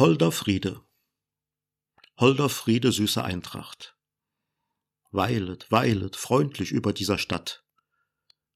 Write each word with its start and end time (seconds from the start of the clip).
Holder 0.00 0.32
Friede. 0.32 0.80
Holder 2.16 2.48
Friede, 2.48 2.90
süße 2.90 3.22
Eintracht. 3.22 3.98
Weilet, 5.10 5.70
weilet, 5.70 6.16
freundlich 6.16 6.72
über 6.72 6.94
dieser 6.94 7.18
Stadt. 7.18 7.66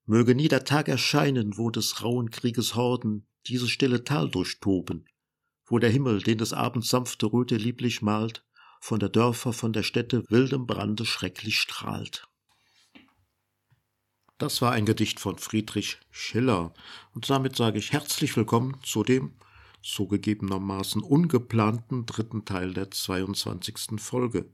Möge 0.07 0.35
nie 0.35 0.49
der 0.49 0.65
Tag 0.65 0.89
erscheinen, 0.89 1.59
wo 1.59 1.69
des 1.69 2.03
rauen 2.03 2.31
Krieges 2.31 2.77
Horden 2.77 3.29
dieses 3.46 3.69
stille 3.69 4.05
Tal 4.05 4.31
durchtoben, 4.31 5.07
wo 5.67 5.79
der 5.79 5.91
Himmel, 5.91 6.23
den 6.23 6.39
des 6.39 6.55
Abends 6.55 6.89
sanfte 6.89 7.27
Röte 7.27 7.57
lieblich 7.57 8.01
malt, 8.01 8.43
von 8.81 8.99
der 8.99 9.11
Dörfer, 9.11 9.53
von 9.53 9.75
der 9.75 9.83
Städte 9.83 10.25
wildem 10.31 10.67
Brande 10.67 11.05
schrecklich 11.05 11.59
strahlt. 11.59 12.27
Das 14.39 14.63
war 14.63 14.73
ein 14.73 14.87
Gedicht 14.87 15.21
von 15.21 15.37
Friedrich 15.37 15.99
Schiller, 16.11 16.73
und 17.13 17.29
damit 17.29 17.54
sage 17.54 17.79
ich 17.79 17.93
herzlich 17.93 18.35
willkommen 18.35 18.82
zu 18.82 19.03
dem 19.04 19.37
zugegebenermaßen 19.85 21.03
ungeplanten 21.03 22.07
dritten 22.07 22.45
Teil 22.45 22.73
der 22.73 22.91
22. 22.91 24.01
Folge. 24.01 24.47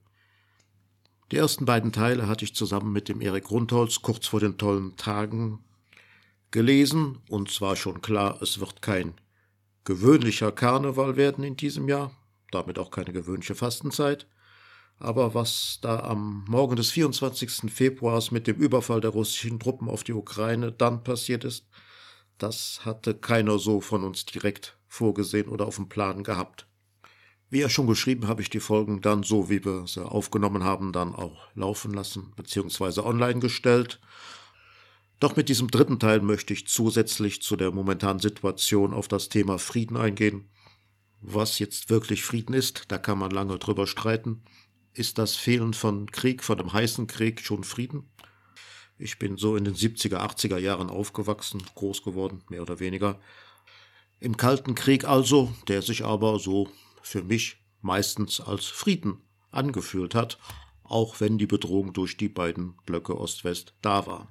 Die 1.30 1.36
ersten 1.36 1.64
beiden 1.64 1.92
Teile 1.92 2.26
hatte 2.26 2.44
ich 2.44 2.54
zusammen 2.54 2.92
mit 2.92 3.08
dem 3.08 3.20
Erik 3.20 3.50
Rundholz 3.50 4.02
kurz 4.02 4.26
vor 4.26 4.40
den 4.40 4.58
tollen 4.58 4.96
Tagen 4.96 5.60
gelesen, 6.50 7.20
und 7.28 7.50
zwar 7.50 7.76
schon 7.76 8.02
klar, 8.02 8.42
es 8.42 8.58
wird 8.58 8.82
kein 8.82 9.14
gewöhnlicher 9.84 10.50
Karneval 10.50 11.16
werden 11.16 11.44
in 11.44 11.56
diesem 11.56 11.88
Jahr, 11.88 12.10
damit 12.50 12.78
auch 12.80 12.90
keine 12.90 13.12
gewöhnliche 13.12 13.54
Fastenzeit. 13.54 14.26
Aber 14.98 15.32
was 15.32 15.78
da 15.80 16.00
am 16.00 16.44
Morgen 16.48 16.76
des 16.76 16.90
24. 16.90 17.72
Februars 17.72 18.32
mit 18.32 18.48
dem 18.48 18.56
Überfall 18.56 19.00
der 19.00 19.12
russischen 19.12 19.60
Truppen 19.60 19.88
auf 19.88 20.02
die 20.02 20.12
Ukraine 20.12 20.72
dann 20.72 21.04
passiert 21.04 21.44
ist, 21.44 21.68
das 22.42 22.80
hatte 22.84 23.14
keiner 23.14 23.58
so 23.58 23.80
von 23.80 24.04
uns 24.04 24.26
direkt 24.26 24.78
vorgesehen 24.88 25.48
oder 25.48 25.66
auf 25.66 25.76
dem 25.76 25.88
Plan 25.88 26.24
gehabt. 26.24 26.66
Wie 27.50 27.60
ja 27.60 27.68
schon 27.68 27.86
geschrieben, 27.86 28.28
habe 28.28 28.42
ich 28.42 28.50
die 28.50 28.60
Folgen 28.60 29.00
dann 29.00 29.24
so, 29.24 29.50
wie 29.50 29.64
wir 29.64 29.86
sie 29.86 30.04
aufgenommen 30.04 30.62
haben, 30.62 30.92
dann 30.92 31.14
auch 31.14 31.48
laufen 31.54 31.92
lassen 31.92 32.32
bzw. 32.36 33.00
online 33.00 33.40
gestellt. 33.40 34.00
Doch 35.18 35.36
mit 35.36 35.48
diesem 35.48 35.68
dritten 35.68 35.98
Teil 35.98 36.20
möchte 36.20 36.54
ich 36.54 36.68
zusätzlich 36.68 37.42
zu 37.42 37.56
der 37.56 37.72
momentanen 37.72 38.20
Situation 38.20 38.94
auf 38.94 39.08
das 39.08 39.28
Thema 39.28 39.58
Frieden 39.58 39.96
eingehen. 39.96 40.48
Was 41.20 41.58
jetzt 41.58 41.90
wirklich 41.90 42.22
Frieden 42.22 42.54
ist, 42.54 42.84
da 42.88 42.98
kann 42.98 43.18
man 43.18 43.30
lange 43.30 43.58
drüber 43.58 43.86
streiten. 43.86 44.42
Ist 44.94 45.18
das 45.18 45.36
Fehlen 45.36 45.74
von 45.74 46.10
Krieg, 46.10 46.42
von 46.42 46.56
dem 46.56 46.72
heißen 46.72 47.06
Krieg 47.06 47.40
schon 47.40 47.64
Frieden? 47.64 48.09
Ich 49.02 49.18
bin 49.18 49.38
so 49.38 49.56
in 49.56 49.64
den 49.64 49.74
70er, 49.74 50.18
80er 50.18 50.58
Jahren 50.58 50.90
aufgewachsen, 50.90 51.62
groß 51.74 52.02
geworden, 52.02 52.42
mehr 52.50 52.60
oder 52.60 52.80
weniger. 52.80 53.18
Im 54.20 54.36
Kalten 54.36 54.74
Krieg 54.74 55.06
also, 55.06 55.54
der 55.68 55.80
sich 55.80 56.04
aber 56.04 56.38
so 56.38 56.68
für 57.00 57.22
mich 57.22 57.56
meistens 57.80 58.42
als 58.42 58.66
Frieden 58.66 59.22
angefühlt 59.50 60.14
hat, 60.14 60.38
auch 60.82 61.18
wenn 61.18 61.38
die 61.38 61.46
Bedrohung 61.46 61.94
durch 61.94 62.18
die 62.18 62.28
beiden 62.28 62.76
Blöcke 62.84 63.18
Ost-West 63.18 63.72
da 63.80 64.06
war. 64.06 64.28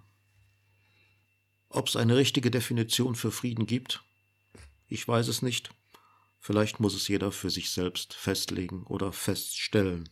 Ob 1.69 1.87
es 1.87 1.95
eine 1.95 2.15
richtige 2.15 2.51
Definition 2.51 3.15
für 3.15 3.31
Frieden 3.31 3.65
gibt, 3.65 4.03
ich 4.87 5.07
weiß 5.07 5.29
es 5.29 5.41
nicht. 5.41 5.71
Vielleicht 6.39 6.79
muss 6.79 6.93
es 6.93 7.07
jeder 7.07 7.31
für 7.31 7.49
sich 7.49 7.71
selbst 7.71 8.13
festlegen 8.13 8.83
oder 8.83 9.13
feststellen. 9.13 10.09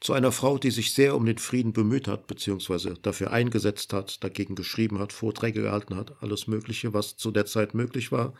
Zu 0.00 0.14
einer 0.14 0.32
Frau, 0.32 0.56
die 0.56 0.70
sich 0.70 0.94
sehr 0.94 1.14
um 1.14 1.26
den 1.26 1.36
Frieden 1.36 1.74
bemüht 1.74 2.08
hat, 2.08 2.26
beziehungsweise 2.26 2.94
dafür 2.94 3.32
eingesetzt 3.32 3.92
hat, 3.92 4.24
dagegen 4.24 4.54
geschrieben 4.54 4.98
hat, 4.98 5.12
Vorträge 5.12 5.62
gehalten 5.62 5.94
hat, 5.94 6.22
alles 6.22 6.46
Mögliche, 6.46 6.94
was 6.94 7.16
zu 7.16 7.30
der 7.30 7.44
Zeit 7.44 7.74
möglich 7.74 8.10
war, 8.10 8.32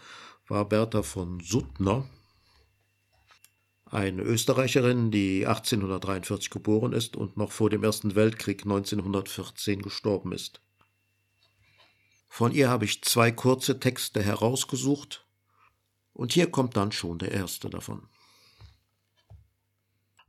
war 0.48 0.66
Bertha 0.66 1.02
von 1.02 1.40
Suttner, 1.40 2.08
eine 3.84 4.22
Österreicherin, 4.22 5.10
die 5.10 5.46
1843 5.46 6.48
geboren 6.50 6.92
ist 6.92 7.16
und 7.16 7.36
noch 7.36 7.50
vor 7.50 7.70
dem 7.70 7.82
Ersten 7.82 8.14
Weltkrieg 8.14 8.62
1914 8.62 9.82
gestorben 9.82 10.32
ist. 10.32 10.60
Von 12.28 12.52
ihr 12.52 12.70
habe 12.70 12.84
ich 12.84 13.02
zwei 13.02 13.32
kurze 13.32 13.80
Texte 13.80 14.22
herausgesucht, 14.22 15.26
und 16.12 16.32
hier 16.32 16.50
kommt 16.50 16.76
dann 16.76 16.92
schon 16.92 17.18
der 17.18 17.32
erste 17.32 17.70
davon. 17.70 18.06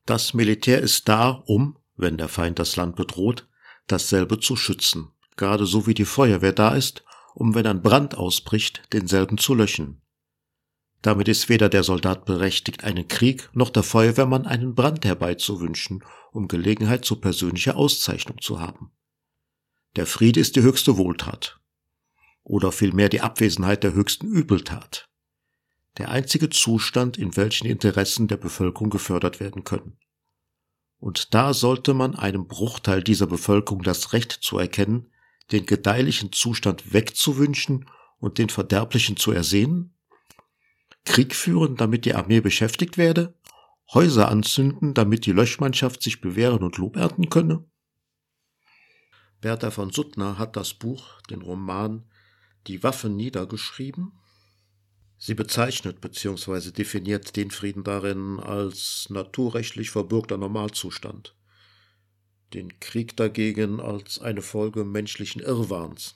Das 0.06 0.34
Militär 0.34 0.82
ist 0.82 1.08
da, 1.08 1.30
um, 1.30 1.78
wenn 1.96 2.18
der 2.18 2.28
Feind 2.28 2.60
das 2.60 2.76
Land 2.76 2.96
bedroht, 2.96 3.48
dasselbe 3.88 4.40
zu 4.40 4.56
schützen, 4.56 5.12
gerade 5.36 5.66
so 5.66 5.86
wie 5.86 5.94
die 5.94 6.06
Feuerwehr 6.06 6.54
da 6.54 6.76
ist, 6.76 7.04
um 7.36 7.56
wenn 7.56 7.68
ein 7.68 7.82
Brand 7.82 8.16
ausbricht, 8.16 8.82
denselben 8.94 9.38
zu 9.38 9.54
löschen. 9.54 10.02
Damit 11.02 11.28
ist 11.28 11.50
weder 11.50 11.70
der 11.70 11.84
Soldat 11.84 12.26
berechtigt, 12.26 12.84
einen 12.84 13.08
Krieg, 13.08 13.50
noch 13.54 13.70
der 13.70 13.84
Feuerwehrmann 13.84 14.46
einen 14.46 14.76
Brand 14.76 15.06
herbeizuwünschen, 15.06 16.04
um 16.32 16.48
Gelegenheit 16.48 17.06
zu 17.06 17.16
persönlicher 17.16 17.76
Auszeichnung 17.76 18.40
zu 18.40 18.60
haben. 18.60 18.92
Der 19.96 20.06
Friede 20.06 20.40
ist 20.40 20.56
die 20.56 20.62
höchste 20.62 20.98
Wohltat. 20.98 21.60
Oder 22.44 22.72
vielmehr 22.72 23.10
die 23.10 23.22
Abwesenheit 23.22 23.84
der 23.84 23.94
höchsten 23.94 24.28
Übeltat 24.28 25.11
der 25.98 26.10
einzige 26.10 26.50
Zustand, 26.50 27.18
in 27.18 27.36
welchen 27.36 27.68
Interessen 27.68 28.28
der 28.28 28.38
Bevölkerung 28.38 28.90
gefördert 28.90 29.40
werden 29.40 29.64
können. 29.64 29.98
Und 30.98 31.34
da 31.34 31.54
sollte 31.54 31.94
man 31.94 32.16
einem 32.16 32.48
Bruchteil 32.48 33.04
dieser 33.04 33.28
Bevölkerung 33.28 33.84
das 33.84 34.14
Recht 34.14 34.32
zu 34.32 34.58
erkennen, 34.58 35.12
den 35.52 35.66
gedeihlichen 35.66 36.32
Zustand 36.32 36.94
wegzuwünschen 36.94 37.90
und 38.20 38.38
den 38.38 38.50
verderblichen 38.50 39.18
zu 39.18 39.32
ersehen? 39.32 39.98
Krieg 41.04 41.36
führen, 41.36 41.76
damit 41.76 42.06
die 42.06 42.14
Armee 42.14 42.40
beschäftigt 42.40 42.98
werde? 42.98 43.36
Häuser 43.94 44.30
anzünden, 44.30 44.94
damit 44.94 45.26
die 45.26 45.34
Löschmannschaft 45.34 46.02
sich 46.02 46.22
bewähren 46.22 46.64
und 46.64 46.78
Lob 46.78 46.96
ernten 46.96 47.30
könne? 47.30 47.66
Bertha 49.42 49.72
von 49.72 49.92
Suttner 49.92 50.38
hat 50.38 50.56
das 50.56 50.76
Buch, 50.76 51.20
den 51.30 51.42
Roman 51.42 52.08
Die 52.68 52.84
Waffen 52.84 53.16
niedergeschrieben 53.16 54.14
Sie 55.24 55.36
bezeichnet 55.36 56.02
bzw. 56.02 56.72
definiert 56.72 57.36
den 57.36 57.52
Frieden 57.52 57.84
darin 57.84 58.40
als 58.40 59.06
naturrechtlich 59.12 59.92
verbürgter 59.92 60.40
Normalzustand, 60.40 61.36
den 62.56 62.80
Krieg 62.80 63.16
dagegen 63.18 63.80
als 63.80 64.18
eine 64.18 64.42
Folge 64.42 64.84
menschlichen 64.84 65.40
Irrwahns. 65.40 66.16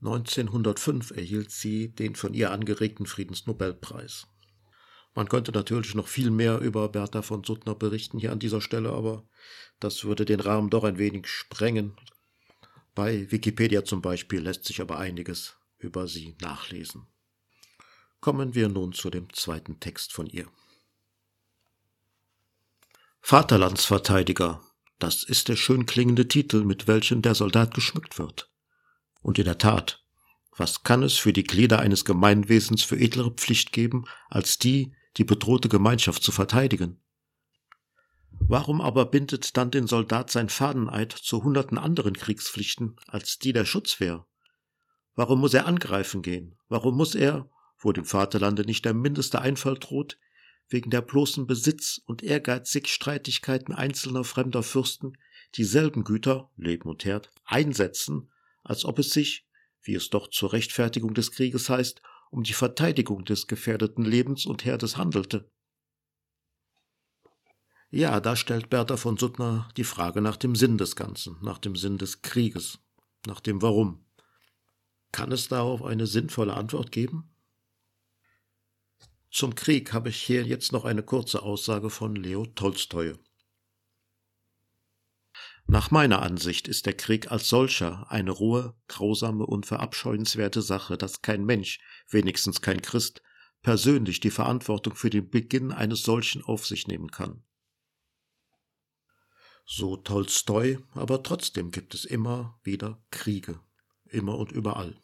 1905 0.00 1.10
erhielt 1.10 1.50
sie 1.50 1.88
den 1.88 2.14
von 2.14 2.32
ihr 2.32 2.52
angeregten 2.52 3.04
Friedensnobelpreis. 3.04 4.28
Man 5.14 5.28
könnte 5.28 5.52
natürlich 5.52 5.94
noch 5.94 6.08
viel 6.08 6.30
mehr 6.30 6.60
über 6.60 6.88
Bertha 6.88 7.20
von 7.20 7.44
Suttner 7.44 7.74
berichten 7.74 8.18
hier 8.18 8.32
an 8.32 8.38
dieser 8.38 8.62
Stelle, 8.62 8.92
aber 8.92 9.28
das 9.78 10.04
würde 10.04 10.24
den 10.24 10.40
Rahmen 10.40 10.70
doch 10.70 10.84
ein 10.84 10.96
wenig 10.96 11.26
sprengen. 11.26 11.98
Bei 12.94 13.30
Wikipedia 13.30 13.84
zum 13.84 14.00
Beispiel 14.00 14.40
lässt 14.40 14.64
sich 14.64 14.80
aber 14.80 14.96
einiges 14.96 15.58
über 15.76 16.08
sie 16.08 16.34
nachlesen. 16.40 17.06
Kommen 18.26 18.56
wir 18.56 18.68
nun 18.68 18.92
zu 18.92 19.08
dem 19.08 19.32
zweiten 19.32 19.78
Text 19.78 20.12
von 20.12 20.26
ihr. 20.26 20.48
Vaterlandsverteidiger, 23.20 24.62
das 24.98 25.22
ist 25.22 25.46
der 25.46 25.54
schön 25.54 25.86
klingende 25.86 26.26
Titel, 26.26 26.64
mit 26.64 26.88
welchem 26.88 27.22
der 27.22 27.36
Soldat 27.36 27.72
geschmückt 27.72 28.18
wird. 28.18 28.50
Und 29.22 29.38
in 29.38 29.44
der 29.44 29.58
Tat, 29.58 30.04
was 30.56 30.82
kann 30.82 31.04
es 31.04 31.16
für 31.16 31.32
die 31.32 31.44
Glieder 31.44 31.78
eines 31.78 32.04
Gemeinwesens 32.04 32.82
für 32.82 32.98
edlere 32.98 33.30
Pflicht 33.30 33.70
geben, 33.70 34.06
als 34.28 34.58
die, 34.58 34.96
die 35.18 35.24
bedrohte 35.24 35.68
Gemeinschaft 35.68 36.24
zu 36.24 36.32
verteidigen? 36.32 37.00
Warum 38.32 38.80
aber 38.80 39.06
bindet 39.06 39.56
dann 39.56 39.70
den 39.70 39.86
Soldat 39.86 40.32
sein 40.32 40.48
Fadeneid 40.48 41.12
zu 41.12 41.44
hunderten 41.44 41.78
anderen 41.78 42.14
Kriegspflichten 42.14 42.96
als 43.06 43.38
die 43.38 43.52
der 43.52 43.66
Schutzwehr? 43.66 44.26
Warum 45.14 45.38
muss 45.38 45.54
er 45.54 45.66
angreifen 45.66 46.22
gehen? 46.22 46.58
Warum 46.68 46.96
muss 46.96 47.14
er, 47.14 47.48
wo 47.78 47.92
dem 47.92 48.04
Vaterlande 48.04 48.64
nicht 48.64 48.84
der 48.84 48.94
mindeste 48.94 49.40
Einfall 49.40 49.78
droht, 49.78 50.18
wegen 50.68 50.90
der 50.90 51.02
bloßen 51.02 51.46
Besitz 51.46 52.00
und 52.06 52.22
ehrgeizig 52.22 52.88
Streitigkeiten 52.88 53.72
einzelner 53.72 54.24
fremder 54.24 54.62
Fürsten 54.62 55.16
dieselben 55.54 56.04
Güter, 56.04 56.50
Leben 56.56 56.88
und 56.88 57.04
Herd, 57.04 57.30
einsetzen, 57.44 58.30
als 58.62 58.84
ob 58.84 58.98
es 58.98 59.10
sich, 59.10 59.46
wie 59.82 59.94
es 59.94 60.10
doch 60.10 60.28
zur 60.28 60.52
Rechtfertigung 60.52 61.14
des 61.14 61.30
Krieges 61.30 61.70
heißt, 61.70 62.02
um 62.30 62.42
die 62.42 62.52
Verteidigung 62.52 63.24
des 63.24 63.46
gefährdeten 63.46 64.04
Lebens 64.04 64.46
und 64.46 64.64
Herdes 64.64 64.96
handelte. 64.96 65.48
Ja, 67.90 68.20
da 68.20 68.34
stellt 68.34 68.68
Bertha 68.68 68.96
von 68.96 69.16
Suttner 69.16 69.68
die 69.76 69.84
Frage 69.84 70.20
nach 70.20 70.36
dem 70.36 70.56
Sinn 70.56 70.76
des 70.76 70.96
Ganzen, 70.96 71.36
nach 71.40 71.58
dem 71.58 71.76
Sinn 71.76 71.98
des 71.98 72.20
Krieges, 72.20 72.80
nach 73.26 73.40
dem 73.40 73.62
Warum. 73.62 74.04
Kann 75.12 75.30
es 75.30 75.48
darauf 75.48 75.84
eine 75.84 76.06
sinnvolle 76.06 76.54
Antwort 76.54 76.90
geben? 76.90 77.30
Zum 79.30 79.54
Krieg 79.54 79.92
habe 79.92 80.08
ich 80.08 80.22
hier 80.22 80.44
jetzt 80.44 80.72
noch 80.72 80.84
eine 80.84 81.02
kurze 81.02 81.42
Aussage 81.42 81.90
von 81.90 82.14
Leo 82.14 82.46
Tolstoi. 82.46 83.14
Nach 85.68 85.90
meiner 85.90 86.22
Ansicht 86.22 86.68
ist 86.68 86.86
der 86.86 86.94
Krieg 86.94 87.32
als 87.32 87.48
solcher 87.48 88.10
eine 88.10 88.30
rohe, 88.30 88.76
grausame 88.86 89.44
und 89.44 89.66
verabscheuenswerte 89.66 90.62
Sache, 90.62 90.96
dass 90.96 91.22
kein 91.22 91.44
Mensch, 91.44 91.80
wenigstens 92.08 92.60
kein 92.60 92.80
Christ, 92.82 93.20
persönlich 93.62 94.20
die 94.20 94.30
Verantwortung 94.30 94.94
für 94.94 95.10
den 95.10 95.28
Beginn 95.28 95.72
eines 95.72 96.02
solchen 96.02 96.44
auf 96.44 96.64
sich 96.66 96.86
nehmen 96.86 97.10
kann. 97.10 97.42
So 99.64 99.96
Tolstoi, 99.96 100.78
aber 100.94 101.24
trotzdem 101.24 101.72
gibt 101.72 101.94
es 101.94 102.04
immer 102.04 102.60
wieder 102.62 103.02
Kriege, 103.10 103.58
immer 104.04 104.38
und 104.38 104.52
überall. 104.52 104.96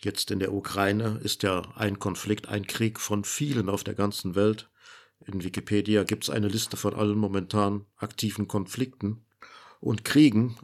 Jetzt 0.00 0.30
in 0.30 0.38
der 0.38 0.52
Ukraine 0.52 1.18
ist 1.24 1.42
ja 1.42 1.62
ein 1.74 1.98
Konflikt, 1.98 2.48
ein 2.48 2.66
Krieg 2.66 3.00
von 3.00 3.24
vielen 3.24 3.68
auf 3.68 3.82
der 3.82 3.94
ganzen 3.94 4.36
Welt. 4.36 4.70
In 5.26 5.42
Wikipedia 5.42 6.04
gibt 6.04 6.24
es 6.24 6.30
eine 6.30 6.46
Liste 6.46 6.76
von 6.76 6.94
allen 6.94 7.18
momentan 7.18 7.84
aktiven 7.96 8.46
Konflikten 8.46 9.26
und 9.80 10.04
Kriegen. 10.04 10.56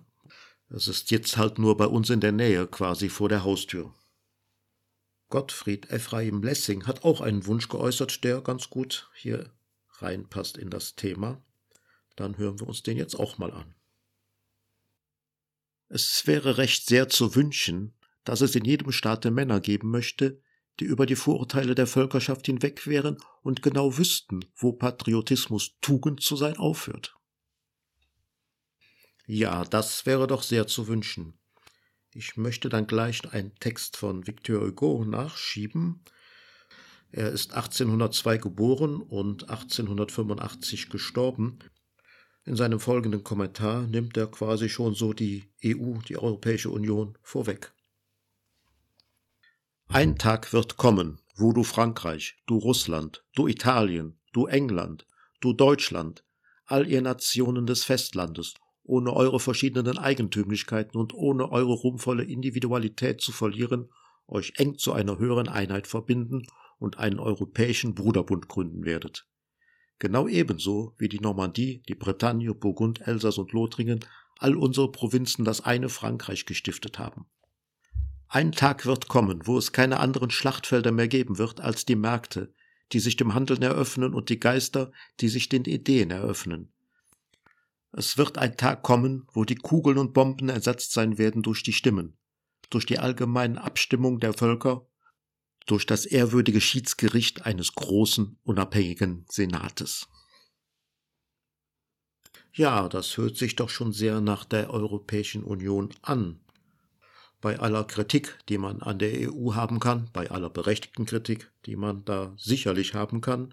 Es 0.68 0.86
ist 0.86 1.10
jetzt 1.10 1.36
halt 1.36 1.58
nur 1.58 1.76
bei 1.76 1.86
uns 1.86 2.10
in 2.10 2.20
der 2.20 2.30
Nähe, 2.30 2.68
quasi 2.68 3.08
vor 3.08 3.28
der 3.28 3.42
Haustür. 3.42 3.92
Gottfried 5.30 5.90
Ephraim 5.90 6.44
Lessing 6.44 6.86
hat 6.86 7.02
auch 7.02 7.20
einen 7.20 7.46
Wunsch 7.46 7.68
geäußert, 7.68 8.22
der 8.22 8.40
ganz 8.40 8.70
gut 8.70 9.10
hier 9.16 9.50
reinpasst 9.98 10.56
in 10.56 10.70
das 10.70 10.94
Thema. 10.94 11.42
Dann 12.14 12.38
hören 12.38 12.60
wir 12.60 12.68
uns 12.68 12.84
den 12.84 12.96
jetzt 12.96 13.16
auch 13.16 13.36
mal 13.38 13.50
an. 13.50 13.74
Es 15.88 16.24
wäre 16.28 16.56
recht 16.56 16.86
sehr 16.86 17.08
zu 17.08 17.34
wünschen, 17.34 17.94
dass 18.24 18.40
es 18.40 18.54
in 18.54 18.64
jedem 18.64 18.92
Staate 18.92 19.30
Männer 19.30 19.60
geben 19.60 19.90
möchte, 19.90 20.40
die 20.80 20.84
über 20.84 21.06
die 21.06 21.16
Vorurteile 21.16 21.74
der 21.74 21.86
Völkerschaft 21.86 22.46
hinweg 22.46 22.86
wären 22.86 23.18
und 23.42 23.62
genau 23.62 23.96
wüssten, 23.96 24.44
wo 24.56 24.72
Patriotismus 24.72 25.76
Tugend 25.80 26.20
zu 26.20 26.36
sein 26.36 26.56
aufhört. 26.56 27.14
Ja, 29.26 29.64
das 29.64 30.04
wäre 30.04 30.26
doch 30.26 30.42
sehr 30.42 30.66
zu 30.66 30.88
wünschen. 30.88 31.38
Ich 32.12 32.36
möchte 32.36 32.68
dann 32.68 32.86
gleich 32.86 33.32
einen 33.32 33.54
Text 33.56 33.96
von 33.96 34.26
Victor 34.26 34.66
Hugo 34.66 35.04
nachschieben. 35.04 36.04
Er 37.10 37.30
ist 37.30 37.54
1802 37.54 38.38
geboren 38.38 39.00
und 39.00 39.48
1885 39.48 40.90
gestorben. 40.90 41.58
In 42.44 42.56
seinem 42.56 42.78
folgenden 42.78 43.24
Kommentar 43.24 43.86
nimmt 43.86 44.16
er 44.16 44.26
quasi 44.26 44.68
schon 44.68 44.94
so 44.94 45.12
die 45.12 45.50
EU, 45.64 45.98
die 46.06 46.18
Europäische 46.18 46.70
Union, 46.70 47.16
vorweg. 47.22 47.72
Ein 49.88 50.18
Tag 50.18 50.52
wird 50.52 50.76
kommen, 50.76 51.20
wo 51.36 51.52
du 51.52 51.62
Frankreich, 51.62 52.36
du 52.46 52.56
Russland, 52.56 53.24
du 53.34 53.46
Italien, 53.46 54.18
du 54.32 54.46
England, 54.46 55.06
du 55.40 55.52
Deutschland, 55.52 56.24
all 56.66 56.88
ihr 56.88 57.02
Nationen 57.02 57.66
des 57.66 57.84
Festlandes, 57.84 58.54
ohne 58.82 59.12
eure 59.12 59.40
verschiedenen 59.40 59.98
Eigentümlichkeiten 59.98 60.98
und 60.98 61.14
ohne 61.14 61.50
eure 61.50 61.72
ruhmvolle 61.72 62.24
Individualität 62.24 63.20
zu 63.20 63.32
verlieren, 63.32 63.88
euch 64.26 64.54
eng 64.56 64.78
zu 64.78 64.92
einer 64.92 65.18
höheren 65.18 65.48
Einheit 65.48 65.86
verbinden 65.86 66.46
und 66.78 66.98
einen 66.98 67.18
europäischen 67.18 67.94
Bruderbund 67.94 68.48
gründen 68.48 68.84
werdet. 68.84 69.26
Genau 69.98 70.26
ebenso 70.28 70.94
wie 70.98 71.08
die 71.08 71.20
Normandie, 71.20 71.82
die 71.88 71.94
Bretagne, 71.94 72.54
Burgund, 72.54 73.00
Elsass 73.06 73.38
und 73.38 73.52
Lothringen 73.52 74.00
all 74.38 74.56
unsere 74.56 74.90
Provinzen 74.90 75.44
das 75.44 75.60
eine 75.60 75.88
Frankreich 75.88 76.46
gestiftet 76.46 76.98
haben. 76.98 77.26
Ein 78.34 78.50
Tag 78.50 78.84
wird 78.84 79.06
kommen, 79.06 79.46
wo 79.46 79.56
es 79.58 79.70
keine 79.70 80.00
anderen 80.00 80.28
Schlachtfelder 80.28 80.90
mehr 80.90 81.06
geben 81.06 81.38
wird 81.38 81.60
als 81.60 81.84
die 81.84 81.94
Märkte, 81.94 82.52
die 82.90 82.98
sich 82.98 83.14
dem 83.14 83.32
Handeln 83.32 83.62
eröffnen 83.62 84.12
und 84.12 84.28
die 84.28 84.40
Geister, 84.40 84.90
die 85.20 85.28
sich 85.28 85.48
den 85.48 85.64
Ideen 85.66 86.10
eröffnen. 86.10 86.72
Es 87.92 88.18
wird 88.18 88.36
ein 88.36 88.56
Tag 88.56 88.82
kommen, 88.82 89.28
wo 89.32 89.44
die 89.44 89.54
Kugeln 89.54 89.98
und 89.98 90.14
Bomben 90.14 90.48
ersetzt 90.48 90.90
sein 90.90 91.16
werden 91.16 91.42
durch 91.42 91.62
die 91.62 91.72
Stimmen, 91.72 92.18
durch 92.70 92.86
die 92.86 92.98
allgemeine 92.98 93.62
Abstimmung 93.62 94.18
der 94.18 94.32
Völker, 94.32 94.84
durch 95.66 95.86
das 95.86 96.04
ehrwürdige 96.04 96.60
Schiedsgericht 96.60 97.46
eines 97.46 97.76
großen, 97.76 98.40
unabhängigen 98.42 99.26
Senates. 99.30 100.08
Ja, 102.52 102.88
das 102.88 103.16
hört 103.16 103.36
sich 103.36 103.54
doch 103.54 103.70
schon 103.70 103.92
sehr 103.92 104.20
nach 104.20 104.44
der 104.44 104.70
Europäischen 104.70 105.44
Union 105.44 105.94
an, 106.02 106.43
bei 107.44 107.60
aller 107.60 107.84
Kritik, 107.84 108.38
die 108.48 108.56
man 108.56 108.80
an 108.80 108.98
der 108.98 109.30
EU 109.30 109.52
haben 109.54 109.78
kann, 109.78 110.08
bei 110.14 110.30
aller 110.30 110.48
berechtigten 110.48 111.04
Kritik, 111.04 111.52
die 111.66 111.76
man 111.76 112.02
da 112.06 112.32
sicherlich 112.38 112.94
haben 112.94 113.20
kann, 113.20 113.52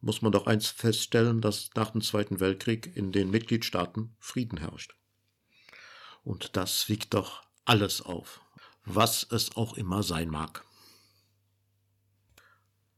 muss 0.00 0.22
man 0.22 0.30
doch 0.30 0.46
eins 0.46 0.68
feststellen, 0.68 1.40
dass 1.40 1.70
nach 1.74 1.90
dem 1.90 2.02
Zweiten 2.02 2.38
Weltkrieg 2.38 2.96
in 2.96 3.10
den 3.10 3.28
Mitgliedstaaten 3.30 4.14
Frieden 4.20 4.58
herrscht. 4.58 4.94
Und 6.22 6.56
das 6.56 6.88
wiegt 6.88 7.14
doch 7.14 7.42
alles 7.64 8.00
auf, 8.00 8.42
was 8.84 9.26
es 9.28 9.56
auch 9.56 9.76
immer 9.76 10.04
sein 10.04 10.28
mag. 10.28 10.64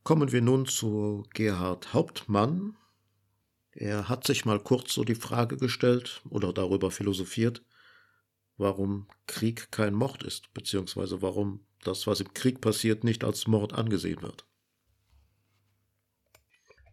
Kommen 0.03 0.31
wir 0.31 0.43
nun 0.43 0.67
zu 0.67 1.27
Gerhard 1.33 1.95
Hauptmann. 1.95 2.77
Er 3.71 4.11
hat 4.11 4.27
sich 4.27 4.45
mal 4.45 4.61
kurz 4.61 4.93
so 4.93 5.05
die 5.05 5.15
Frage 5.15 5.57
gestellt 5.57 6.21
oder 6.29 6.53
darüber 6.53 6.91
philosophiert, 6.91 7.63
warum 8.59 9.09
Krieg 9.27 9.71
kein 9.71 9.95
Mord 9.95 10.23
ist, 10.23 10.53
beziehungsweise 10.53 11.23
warum 11.23 11.65
das, 11.85 12.07
was 12.07 12.21
im 12.21 12.35
Krieg 12.35 12.61
passiert, 12.61 13.05
nicht 13.05 13.25
als 13.25 13.47
Mord 13.47 13.73
angesehen 13.73 14.21
wird. 14.23 14.47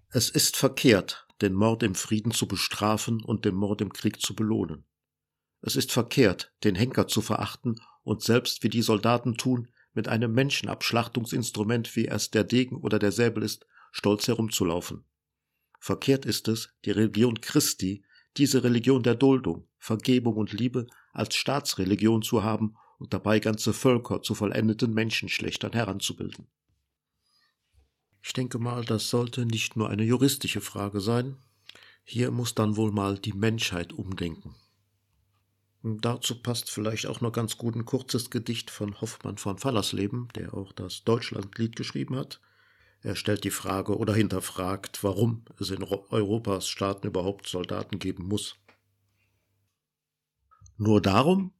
Es 0.09 0.29
ist 0.29 0.55
verkehrt, 0.55 1.27
den 1.41 1.53
Mord 1.53 1.83
im 1.83 1.95
Frieden 1.95 2.31
zu 2.31 2.47
bestrafen 2.47 3.21
und 3.21 3.43
den 3.43 3.55
Mord 3.55 3.81
im 3.81 3.91
Krieg 3.91 4.21
zu 4.21 4.35
belohnen. 4.35 4.85
Es 5.61 5.75
ist 5.75 5.91
verkehrt, 5.91 6.53
den 6.63 6.75
Henker 6.75 7.07
zu 7.07 7.21
verachten 7.21 7.81
und 8.03 8.21
selbst 8.21 8.63
wie 8.63 8.69
die 8.69 8.83
Soldaten 8.83 9.35
tun, 9.35 9.67
mit 9.93 10.07
einem 10.07 10.33
Menschenabschlachtungsinstrument, 10.33 11.95
wie 11.95 12.07
es 12.07 12.29
der 12.29 12.43
Degen 12.43 12.77
oder 12.77 12.99
der 12.99 13.11
Säbel 13.11 13.43
ist, 13.43 13.65
stolz 13.91 14.27
herumzulaufen. 14.27 15.05
Verkehrt 15.79 16.25
ist 16.25 16.47
es, 16.47 16.69
die 16.83 16.91
Religion 16.91 17.41
Christi, 17.41 18.03
diese 18.37 18.63
Religion 18.63 19.03
der 19.03 19.15
Duldung, 19.15 19.67
Vergebung 19.85 20.35
und 20.35 20.51
Liebe 20.51 20.87
als 21.13 21.35
Staatsreligion 21.35 22.23
zu 22.23 22.43
haben 22.43 22.75
und 22.97 23.13
dabei 23.13 23.39
ganze 23.39 23.71
Völker 23.71 24.23
zu 24.23 24.33
vollendeten 24.33 24.93
Menschenschlechtern 24.95 25.73
heranzubilden. 25.73 26.47
Ich 28.23 28.33
denke 28.33 28.57
mal, 28.57 28.83
das 28.83 29.11
sollte 29.11 29.45
nicht 29.45 29.75
nur 29.75 29.91
eine 29.91 30.03
juristische 30.03 30.59
Frage 30.59 31.01
sein. 31.01 31.37
Hier 32.03 32.31
muss 32.31 32.55
dann 32.55 32.77
wohl 32.77 32.91
mal 32.91 33.19
die 33.19 33.33
Menschheit 33.33 33.93
umdenken. 33.93 34.55
Und 35.83 36.03
dazu 36.03 36.41
passt 36.41 36.71
vielleicht 36.71 37.05
auch 37.05 37.21
noch 37.21 37.31
ganz 37.31 37.59
gut 37.59 37.75
ein 37.75 37.85
kurzes 37.85 38.31
Gedicht 38.31 38.71
von 38.71 38.99
Hoffmann 39.01 39.37
von 39.37 39.59
Fallersleben, 39.59 40.29
der 40.33 40.55
auch 40.55 40.71
das 40.71 41.03
Deutschlandlied 41.03 41.75
geschrieben 41.75 42.15
hat. 42.15 42.41
Er 43.01 43.15
stellt 43.15 43.43
die 43.43 43.51
Frage 43.51 43.95
oder 43.95 44.15
hinterfragt, 44.15 45.03
warum 45.03 45.45
es 45.59 45.69
in 45.69 45.83
Europas 45.83 46.67
Staaten 46.67 47.05
überhaupt 47.05 47.47
Soldaten 47.47 47.99
geben 47.99 48.27
muss. 48.27 48.55
Nur 50.77 51.01
darum? 51.01 51.53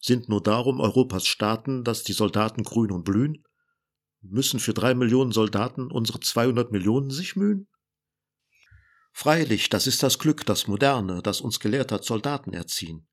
Sind 0.00 0.28
nur 0.28 0.42
darum 0.42 0.80
Europas 0.80 1.26
Staaten, 1.26 1.84
dass 1.84 2.04
die 2.04 2.12
Soldaten 2.12 2.62
grün 2.62 2.90
und 2.90 3.04
blühen? 3.04 3.44
Müssen 4.20 4.60
für 4.60 4.72
drei 4.72 4.94
Millionen 4.94 5.32
Soldaten 5.32 5.90
unsere 5.90 6.20
200 6.20 6.72
Millionen 6.72 7.10
sich 7.10 7.36
mühen? 7.36 7.68
Freilich, 9.12 9.68
das 9.68 9.86
ist 9.86 10.02
das 10.02 10.18
Glück, 10.18 10.44
das 10.46 10.66
Moderne, 10.66 11.22
das 11.22 11.40
uns 11.40 11.60
gelehrt 11.60 11.92
hat, 11.92 12.04
Soldaten 12.04 12.52
erziehen. 12.52 13.06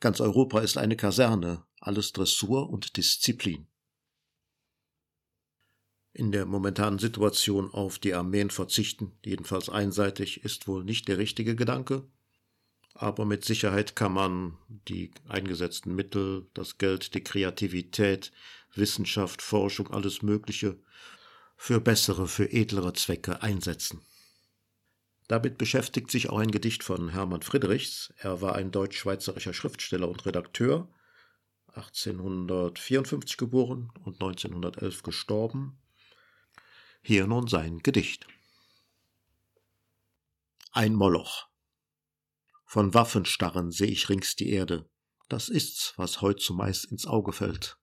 Ganz 0.00 0.20
Europa 0.20 0.60
ist 0.60 0.78
eine 0.78 0.96
Kaserne, 0.96 1.64
alles 1.80 2.12
Dressur 2.12 2.70
und 2.70 2.96
Disziplin. 2.96 3.68
In 6.12 6.32
der 6.32 6.46
momentanen 6.46 6.98
Situation 6.98 7.70
auf 7.70 7.98
die 7.98 8.14
Armeen 8.14 8.50
verzichten, 8.50 9.18
jedenfalls 9.24 9.68
einseitig, 9.68 10.42
ist 10.42 10.66
wohl 10.66 10.84
nicht 10.84 11.06
der 11.06 11.18
richtige 11.18 11.54
Gedanke 11.54 12.10
aber 13.00 13.24
mit 13.24 13.44
Sicherheit 13.44 13.94
kann 13.94 14.12
man 14.12 14.58
die 14.68 15.12
eingesetzten 15.28 15.94
Mittel, 15.94 16.48
das 16.52 16.78
Geld, 16.78 17.14
die 17.14 17.22
Kreativität, 17.22 18.32
Wissenschaft, 18.74 19.40
Forschung, 19.40 19.92
alles 19.92 20.22
Mögliche 20.22 20.76
für 21.56 21.80
bessere, 21.80 22.26
für 22.26 22.52
edlere 22.52 22.92
Zwecke 22.94 23.40
einsetzen. 23.40 24.00
Damit 25.28 25.58
beschäftigt 25.58 26.10
sich 26.10 26.28
auch 26.28 26.38
ein 26.38 26.50
Gedicht 26.50 26.82
von 26.82 27.10
Hermann 27.10 27.42
Friedrichs. 27.42 28.12
Er 28.16 28.40
war 28.40 28.56
ein 28.56 28.72
deutsch-schweizerischer 28.72 29.52
Schriftsteller 29.52 30.08
und 30.08 30.26
Redakteur, 30.26 30.88
1854 31.74 33.36
geboren 33.36 33.92
und 34.04 34.14
1911 34.14 35.04
gestorben. 35.04 35.78
Hier 37.00 37.28
nun 37.28 37.46
sein 37.46 37.78
Gedicht. 37.78 38.26
Ein 40.72 40.94
Moloch. 40.94 41.48
Von 42.68 42.92
Waffenstarren 42.92 43.70
seh 43.70 43.86
ich 43.86 44.10
rings 44.10 44.36
die 44.36 44.50
Erde. 44.50 44.86
Das 45.30 45.48
ist's, 45.48 45.94
was 45.96 46.20
heut 46.20 46.42
zumeist 46.42 46.84
ins 46.84 47.06
Auge 47.06 47.32
fällt. 47.32 47.78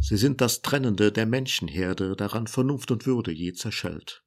Sie 0.00 0.16
sind 0.16 0.40
das 0.40 0.62
Trennende 0.62 1.10
der 1.10 1.26
Menschenherde, 1.26 2.14
daran 2.14 2.46
Vernunft 2.46 2.92
und 2.92 3.06
Würde 3.06 3.32
je 3.32 3.52
zerschellt. 3.52 4.22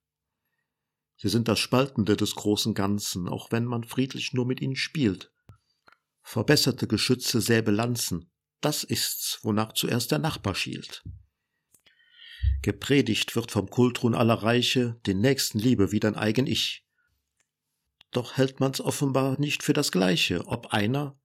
Sie 1.15 1.29
sind 1.29 1.47
das 1.47 1.59
Spaltende 1.59 2.17
des 2.17 2.35
großen 2.35 2.73
Ganzen, 2.73 3.29
auch 3.29 3.49
wenn 3.49 3.63
man 3.63 3.85
friedlich 3.85 4.33
nur 4.33 4.45
mit 4.45 4.59
ihnen 4.59 4.75
spielt. 4.75 5.31
Verbesserte 6.21 6.85
Geschütze 6.85 7.39
Säbel 7.39 7.75
Lanzen, 7.75 8.29
das 8.59 8.83
ist's, 8.83 9.39
wonach 9.41 9.71
zuerst 9.71 10.11
der 10.11 10.19
Nachbar 10.19 10.53
schielt. 10.53 11.01
Gepredigt 12.61 13.37
wird 13.37 13.51
vom 13.51 13.69
Kultrun 13.69 14.15
aller 14.15 14.35
Reiche 14.35 14.99
den 15.05 15.21
nächsten 15.21 15.59
Liebe 15.59 15.93
wie 15.93 16.01
dein 16.01 16.15
eigen 16.15 16.45
Ich. 16.45 16.85
Doch 18.13 18.37
hält 18.37 18.59
man's 18.59 18.79
offenbar 18.79 19.39
nicht 19.39 19.63
für 19.63 19.73
das 19.73 19.91
Gleiche, 19.91 20.45
ob 20.45 20.67
einer, 20.67 21.19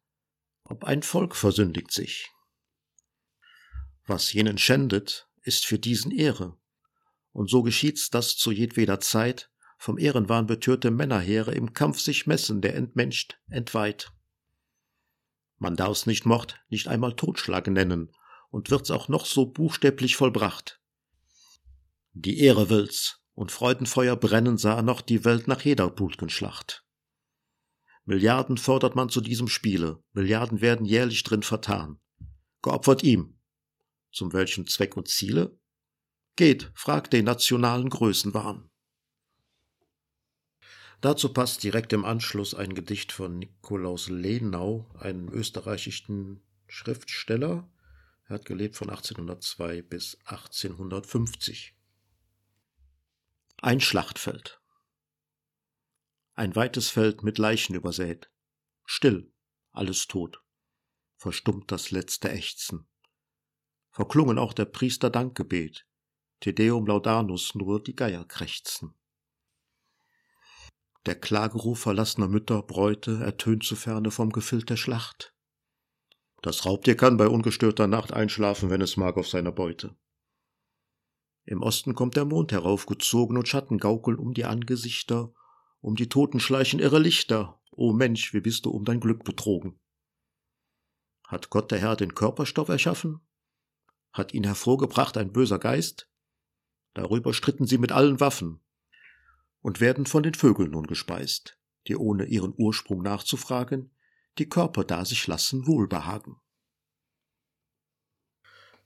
ob 0.64 0.84
ein 0.84 1.02
Volk 1.02 1.36
versündigt 1.36 1.92
sich. 1.92 2.30
Was 4.06 4.32
jenen 4.32 4.56
schändet, 4.56 5.28
ist 5.42 5.66
für 5.66 5.78
diesen 5.78 6.10
Ehre. 6.10 6.58
Und 7.32 7.50
so 7.50 7.62
geschieht's, 7.62 8.08
dass 8.08 8.36
zu 8.36 8.50
jedweder 8.50 9.00
Zeit 9.00 9.50
vom 9.76 9.98
Ehrenwahn 9.98 10.46
betörte 10.46 10.90
Männerheere 10.90 11.52
im 11.54 11.72
Kampf 11.72 12.00
sich 12.00 12.26
messen, 12.26 12.62
der 12.62 12.74
entmenscht, 12.74 13.38
entweiht. 13.48 14.10
Man 15.58 15.76
darf's 15.76 16.06
nicht 16.06 16.24
Mord, 16.24 16.58
nicht 16.68 16.88
einmal 16.88 17.14
Totschlag 17.14 17.66
nennen, 17.68 18.10
und 18.50 18.70
wird's 18.70 18.90
auch 18.90 19.08
noch 19.08 19.26
so 19.26 19.46
buchstäblich 19.46 20.16
vollbracht. 20.16 20.80
Die 22.12 22.40
Ehre 22.40 22.70
will's, 22.70 23.17
und 23.38 23.52
Freudenfeuer 23.52 24.16
brennen 24.16 24.58
sah 24.58 24.82
noch 24.82 25.00
die 25.00 25.24
Welt 25.24 25.46
nach 25.46 25.60
jeder 25.60 25.94
Schlacht. 26.26 26.84
Milliarden 28.04 28.58
fordert 28.58 28.96
man 28.96 29.10
zu 29.10 29.20
diesem 29.20 29.46
Spiele, 29.46 30.02
Milliarden 30.12 30.60
werden 30.60 30.84
jährlich 30.84 31.22
drin 31.22 31.44
vertan. 31.44 32.00
Geopfert 32.62 33.04
ihm. 33.04 33.38
Zum 34.10 34.32
welchen 34.32 34.66
Zweck 34.66 34.96
und 34.96 35.06
Ziele? 35.06 35.56
Geht, 36.34 36.72
fragt 36.74 37.12
den 37.12 37.26
nationalen 37.26 37.90
Größenwahn. 37.90 38.70
Dazu 41.00 41.32
passt 41.32 41.62
direkt 41.62 41.92
im 41.92 42.04
Anschluss 42.04 42.54
ein 42.54 42.74
Gedicht 42.74 43.12
von 43.12 43.38
Nikolaus 43.38 44.08
Lenau, 44.08 44.90
einem 44.98 45.28
österreichischen 45.28 46.42
Schriftsteller. 46.66 47.70
Er 48.24 48.34
hat 48.34 48.46
gelebt 48.46 48.74
von 48.74 48.90
1802 48.90 49.82
bis 49.82 50.18
1850. 50.24 51.77
Ein 53.60 53.80
Schlachtfeld. 53.80 54.60
Ein 56.34 56.54
weites 56.54 56.90
Feld 56.90 57.24
mit 57.24 57.38
Leichen 57.38 57.74
übersät. 57.74 58.30
Still, 58.84 59.32
alles 59.72 60.06
tot. 60.06 60.40
Verstummt 61.16 61.72
das 61.72 61.90
letzte 61.90 62.30
Ächzen. 62.30 62.86
Verklungen 63.90 64.38
auch 64.38 64.52
der 64.52 64.66
Priester 64.66 65.10
Dankgebet. 65.10 65.88
Te 66.38 66.54
Deum 66.54 66.86
Laudanus 66.86 67.56
nur 67.56 67.82
die 67.82 67.96
Geier 67.96 68.24
krächzen. 68.24 68.94
Der 71.06 71.18
Klageruf 71.18 71.80
verlassener 71.80 72.28
Mütter, 72.28 72.62
Bräute 72.62 73.24
ertönt 73.24 73.64
zu 73.64 73.74
Ferne 73.74 74.12
vom 74.12 74.30
Gefild 74.30 74.70
der 74.70 74.76
Schlacht. 74.76 75.34
Das 76.42 76.64
Raubtier 76.64 76.96
kann 76.96 77.16
bei 77.16 77.26
ungestörter 77.26 77.88
Nacht 77.88 78.12
einschlafen, 78.12 78.70
wenn 78.70 78.82
es 78.82 78.96
mag, 78.96 79.16
auf 79.16 79.26
seiner 79.26 79.50
Beute. 79.50 79.96
Im 81.48 81.62
Osten 81.62 81.94
kommt 81.94 82.14
der 82.14 82.26
Mond 82.26 82.52
heraufgezogen 82.52 83.38
und 83.38 83.48
Schatten 83.48 83.78
gaukeln 83.78 84.18
um 84.18 84.34
die 84.34 84.44
Angesichter, 84.44 85.32
um 85.80 85.96
die 85.96 86.10
Toten 86.10 86.40
schleichen 86.40 86.78
irre 86.78 86.98
Lichter. 86.98 87.58
O 87.70 87.94
Mensch, 87.94 88.34
wie 88.34 88.42
bist 88.42 88.66
du 88.66 88.70
um 88.70 88.84
dein 88.84 89.00
Glück 89.00 89.24
betrogen? 89.24 89.80
Hat 91.26 91.48
Gott 91.48 91.70
der 91.70 91.78
Herr 91.78 91.96
den 91.96 92.14
Körperstoff 92.14 92.68
erschaffen? 92.68 93.20
Hat 94.12 94.34
ihn 94.34 94.44
hervorgebracht 94.44 95.16
ein 95.16 95.32
böser 95.32 95.58
Geist? 95.58 96.10
Darüber 96.92 97.32
stritten 97.32 97.66
sie 97.66 97.78
mit 97.78 97.92
allen 97.92 98.20
Waffen 98.20 98.60
und 99.62 99.80
werden 99.80 100.04
von 100.04 100.22
den 100.22 100.34
Vögeln 100.34 100.72
nun 100.72 100.86
gespeist, 100.86 101.58
die 101.86 101.96
ohne 101.96 102.26
ihren 102.26 102.52
Ursprung 102.58 103.00
nachzufragen, 103.00 103.96
die 104.36 104.50
Körper 104.50 104.84
da 104.84 105.06
sich 105.06 105.26
lassen 105.26 105.66
wohlbehagen. 105.66 106.36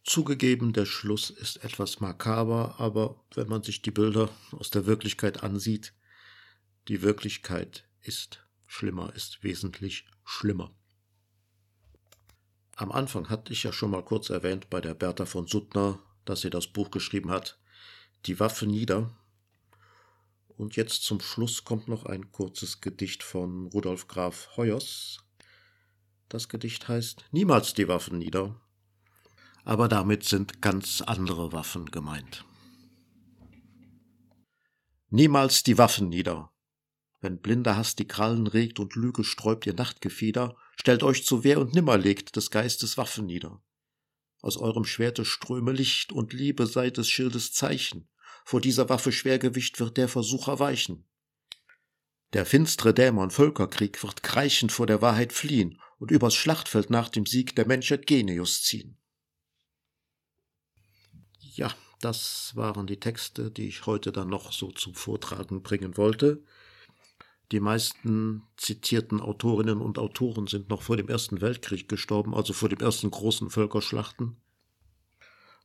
Zugegeben, 0.04 0.72
der 0.72 0.84
Schluss 0.84 1.30
ist 1.30 1.62
etwas 1.62 2.00
makaber, 2.00 2.74
aber 2.78 3.22
wenn 3.34 3.48
man 3.48 3.62
sich 3.62 3.82
die 3.82 3.92
Bilder 3.92 4.30
aus 4.50 4.70
der 4.70 4.86
Wirklichkeit 4.86 5.44
ansieht, 5.44 5.94
die 6.88 7.02
Wirklichkeit 7.02 7.88
ist 8.00 8.44
schlimmer, 8.66 9.14
ist 9.14 9.44
wesentlich 9.44 10.06
schlimmer. 10.24 10.74
Am 12.74 12.90
Anfang 12.90 13.30
hatte 13.30 13.52
ich 13.52 13.62
ja 13.62 13.72
schon 13.72 13.92
mal 13.92 14.04
kurz 14.04 14.28
erwähnt 14.30 14.70
bei 14.70 14.80
der 14.80 14.94
Bertha 14.94 15.24
von 15.24 15.46
Suttner, 15.46 16.00
dass 16.24 16.40
sie 16.40 16.50
das 16.50 16.66
Buch 16.66 16.90
geschrieben 16.90 17.30
hat, 17.30 17.58
Die 18.26 18.40
Waffe 18.40 18.66
nieder. 18.66 19.16
Und 20.48 20.76
jetzt 20.76 21.04
zum 21.04 21.20
Schluss 21.20 21.64
kommt 21.64 21.88
noch 21.88 22.06
ein 22.06 22.30
kurzes 22.32 22.80
Gedicht 22.80 23.22
von 23.22 23.66
Rudolf 23.66 24.08
Graf 24.08 24.56
Hoyers. 24.56 25.24
Das 26.28 26.48
Gedicht 26.48 26.88
heißt 26.88 27.24
Niemals 27.30 27.74
die 27.74 27.88
Waffen 27.88 28.18
nieder 28.18 28.61
aber 29.64 29.88
damit 29.88 30.24
sind 30.24 30.60
ganz 30.60 31.02
andere 31.02 31.52
Waffen 31.52 31.86
gemeint. 31.86 32.44
Niemals 35.10 35.62
die 35.62 35.78
Waffen 35.78 36.08
nieder. 36.08 36.50
Wenn 37.20 37.38
blinder 37.38 37.76
Hass 37.76 37.94
die 37.94 38.08
Krallen 38.08 38.46
regt 38.46 38.80
und 38.80 38.96
Lüge 38.96 39.24
sträubt 39.24 39.66
ihr 39.66 39.74
Nachtgefieder, 39.74 40.56
stellt 40.76 41.02
euch 41.02 41.24
zu 41.24 41.44
Wehr 41.44 41.60
und 41.60 41.74
nimmer 41.74 41.98
legt 41.98 42.34
des 42.34 42.50
Geistes 42.50 42.98
Waffen 42.98 43.26
nieder. 43.26 43.62
Aus 44.40 44.56
eurem 44.56 44.84
Schwerte 44.84 45.24
ströme 45.24 45.70
Licht 45.70 46.12
und 46.12 46.32
Liebe 46.32 46.66
sei 46.66 46.90
des 46.90 47.08
Schildes 47.08 47.52
Zeichen. 47.52 48.08
Vor 48.44 48.60
dieser 48.60 48.88
Waffe 48.88 49.12
Schwergewicht 49.12 49.78
wird 49.78 49.96
der 49.96 50.08
Versucher 50.08 50.58
weichen. 50.58 51.04
Der 52.32 52.46
finstre 52.46 52.94
Dämon 52.94 53.30
Völkerkrieg 53.30 54.02
wird 54.02 54.22
kreichend 54.22 54.72
vor 54.72 54.86
der 54.86 55.02
Wahrheit 55.02 55.32
fliehen 55.32 55.78
und 55.98 56.10
übers 56.10 56.34
Schlachtfeld 56.34 56.90
nach 56.90 57.08
dem 57.08 57.26
Sieg 57.26 57.54
der 57.54 57.66
Menschheit 57.66 58.06
Genius 58.06 58.62
ziehen. 58.62 58.96
Ja, 61.54 61.70
das 62.00 62.56
waren 62.56 62.86
die 62.86 62.98
Texte, 62.98 63.50
die 63.50 63.68
ich 63.68 63.86
heute 63.86 64.10
dann 64.10 64.28
noch 64.28 64.52
so 64.52 64.70
zum 64.70 64.94
Vortragen 64.94 65.62
bringen 65.62 65.96
wollte. 65.96 66.42
Die 67.52 67.60
meisten 67.60 68.44
zitierten 68.56 69.20
Autorinnen 69.20 69.82
und 69.82 69.98
Autoren 69.98 70.46
sind 70.46 70.70
noch 70.70 70.80
vor 70.80 70.96
dem 70.96 71.08
Ersten 71.08 71.42
Weltkrieg 71.42 71.88
gestorben, 71.88 72.34
also 72.34 72.54
vor 72.54 72.70
dem 72.70 72.80
ersten 72.80 73.10
großen 73.10 73.50
Völkerschlachten. 73.50 74.36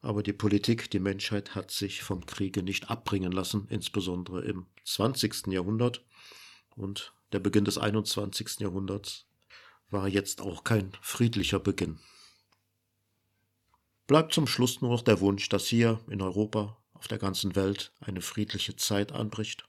Aber 0.02 0.24
die 0.24 0.34
Politik, 0.34 0.92
die 0.92 1.00
Menschheit 1.00 1.56
hat 1.56 1.72
sich 1.72 2.04
vom 2.04 2.26
Kriege 2.26 2.62
nicht 2.62 2.90
abbringen 2.90 3.32
lassen, 3.32 3.68
insbesondere 3.70 4.44
im 4.44 4.66
20. 4.84 5.48
Jahrhundert. 5.48 6.04
Und 6.76 7.14
der 7.32 7.40
Beginn 7.40 7.64
des 7.64 7.78
21. 7.78 8.60
Jahrhunderts 8.60 9.26
war 9.90 10.10
jetzt 10.10 10.42
auch 10.42 10.66
kein 10.66 10.92
friedlicher 11.02 11.60
Beginn. 11.60 12.00
Bleibt 14.08 14.34
zum 14.34 14.48
Schluss 14.48 14.82
nur 14.82 14.92
noch 14.92 15.02
der 15.02 15.20
Wunsch, 15.20 15.50
dass 15.50 15.68
hier 15.68 16.00
in 16.10 16.22
Europa, 16.22 16.78
auf 16.94 17.10
der 17.10 17.18
ganzen 17.18 17.56
Welt 17.56 17.92
eine 18.00 18.22
friedliche 18.22 18.78
Zeit 18.78 19.12
anbricht. 19.12 19.68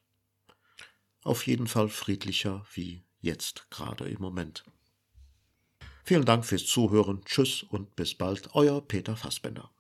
Auf 1.25 1.47
jeden 1.47 1.67
Fall 1.67 1.89
friedlicher 1.89 2.65
wie 2.73 3.05
jetzt 3.21 3.69
gerade 3.71 4.09
im 4.09 4.21
Moment. 4.21 4.65
Vielen 6.05 6.25
Dank 6.25 6.47
fürs 6.47 6.65
Zuhören, 6.67 7.23
tschüss 7.25 7.65
und 7.65 7.97
bis 7.97 8.15
bald, 8.15 8.55
euer 8.55 8.81
Peter 8.81 9.17
Fassbender. 9.17 9.71